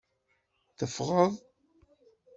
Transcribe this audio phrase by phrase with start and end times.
[0.77, 1.33] Teffɣeḍ.